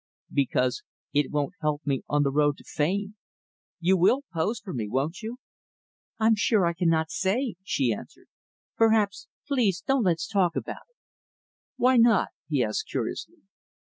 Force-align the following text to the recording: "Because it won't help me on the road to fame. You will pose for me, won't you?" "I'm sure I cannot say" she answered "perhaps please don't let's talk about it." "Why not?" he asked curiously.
"Because 0.33 0.81
it 1.13 1.29
won't 1.29 1.53
help 1.61 1.85
me 1.85 2.01
on 2.09 2.23
the 2.23 2.31
road 2.31 2.57
to 2.57 2.63
fame. 2.63 3.17
You 3.79 3.95
will 3.95 4.23
pose 4.33 4.59
for 4.59 4.73
me, 4.73 4.89
won't 4.89 5.21
you?" 5.21 5.37
"I'm 6.17 6.35
sure 6.35 6.65
I 6.65 6.73
cannot 6.73 7.11
say" 7.11 7.53
she 7.63 7.93
answered 7.93 8.25
"perhaps 8.75 9.27
please 9.47 9.83
don't 9.85 10.01
let's 10.05 10.27
talk 10.27 10.55
about 10.55 10.87
it." 10.89 10.95
"Why 11.75 11.97
not?" 11.97 12.29
he 12.47 12.63
asked 12.63 12.87
curiously. 12.89 13.43